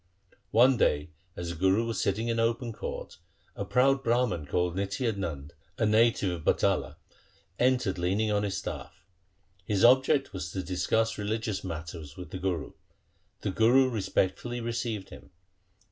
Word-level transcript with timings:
One 0.49 0.77
day, 0.77 1.11
as 1.35 1.49
the 1.51 1.55
Guru 1.55 1.85
was 1.85 2.01
sitting 2.01 2.27
in 2.27 2.39
open 2.39 2.73
court, 2.73 3.19
a 3.55 3.63
proud 3.63 4.03
Brahman 4.03 4.47
called 4.47 4.75
Nitya 4.75 5.13
Nand, 5.13 5.51
a 5.77 5.85
native 5.85 6.31
of 6.31 6.43
Batala, 6.43 6.95
entered 7.59 7.99
leaning 7.99 8.31
on 8.31 8.41
his 8.41 8.57
staff. 8.57 9.05
His 9.63 9.83
object 9.85 10.33
was 10.33 10.51
to 10.53 10.63
discuss 10.63 11.19
religious 11.19 11.63
matters 11.63 12.17
with 12.17 12.31
the 12.31 12.39
Guru. 12.39 12.71
The 13.41 13.51
Guru 13.51 13.89
respectfully 13.91 14.59
received 14.59 15.09
him. 15.11 15.29